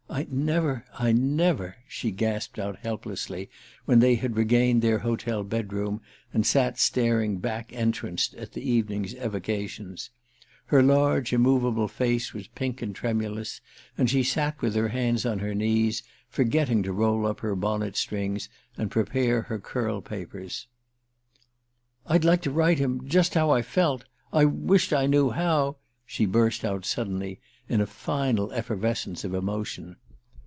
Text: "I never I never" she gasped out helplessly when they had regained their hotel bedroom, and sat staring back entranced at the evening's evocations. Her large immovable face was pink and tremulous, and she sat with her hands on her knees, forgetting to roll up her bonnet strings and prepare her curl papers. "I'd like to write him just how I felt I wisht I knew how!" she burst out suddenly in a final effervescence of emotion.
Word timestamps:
"I 0.13 0.27
never 0.29 0.83
I 0.99 1.13
never" 1.13 1.77
she 1.87 2.11
gasped 2.11 2.59
out 2.59 2.79
helplessly 2.79 3.49
when 3.85 3.99
they 3.99 4.15
had 4.15 4.35
regained 4.35 4.81
their 4.81 4.99
hotel 4.99 5.41
bedroom, 5.45 6.01
and 6.33 6.45
sat 6.45 6.77
staring 6.77 7.37
back 7.37 7.71
entranced 7.71 8.35
at 8.35 8.51
the 8.51 8.61
evening's 8.61 9.15
evocations. 9.15 10.09
Her 10.65 10.83
large 10.83 11.31
immovable 11.31 11.87
face 11.87 12.33
was 12.33 12.49
pink 12.49 12.81
and 12.81 12.93
tremulous, 12.93 13.61
and 13.97 14.09
she 14.09 14.21
sat 14.21 14.61
with 14.61 14.75
her 14.75 14.89
hands 14.89 15.25
on 15.25 15.39
her 15.39 15.55
knees, 15.55 16.03
forgetting 16.27 16.83
to 16.83 16.91
roll 16.93 17.25
up 17.25 17.39
her 17.39 17.55
bonnet 17.55 17.95
strings 17.95 18.49
and 18.77 18.91
prepare 18.91 19.43
her 19.43 19.59
curl 19.59 20.01
papers. 20.01 20.67
"I'd 22.05 22.25
like 22.25 22.41
to 22.41 22.51
write 22.51 22.79
him 22.79 23.07
just 23.07 23.33
how 23.33 23.49
I 23.49 23.61
felt 23.61 24.03
I 24.33 24.43
wisht 24.43 24.91
I 24.91 25.05
knew 25.05 25.29
how!" 25.29 25.77
she 26.05 26.25
burst 26.25 26.65
out 26.65 26.83
suddenly 26.83 27.39
in 27.69 27.79
a 27.79 27.87
final 27.87 28.51
effervescence 28.51 29.23
of 29.23 29.33
emotion. 29.33 29.95